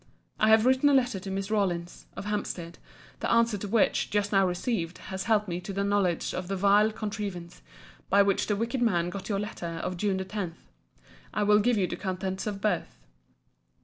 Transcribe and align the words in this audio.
I 0.39 0.49
have 0.49 0.65
written 0.65 0.89
a 0.89 0.95
letter 0.95 1.19
to 1.19 1.29
Miss 1.29 1.51
Rawlins, 1.51 2.07
of 2.15 2.25
Hampstead; 2.25 2.79
the 3.19 3.29
answer 3.31 3.55
to 3.59 3.67
which, 3.67 4.09
just 4.09 4.31
now 4.31 4.47
received, 4.47 4.97
has 4.97 5.25
helped 5.25 5.47
me 5.47 5.61
to 5.61 5.71
the 5.71 5.83
knowledge 5.83 6.33
of 6.33 6.47
the 6.47 6.55
vile 6.55 6.91
contrivance, 6.91 7.61
by 8.09 8.23
which 8.23 8.47
the 8.47 8.55
wicked 8.55 8.81
man 8.81 9.11
got 9.11 9.29
your 9.29 9.37
letter 9.39 9.79
of 9.83 9.97
June 9.97 10.17
the 10.17 10.25
10th. 10.25 10.55
I 11.35 11.43
will 11.43 11.59
give 11.59 11.77
you 11.77 11.85
the 11.85 11.97
contents 11.97 12.47
of 12.47 12.61
both. 12.61 12.97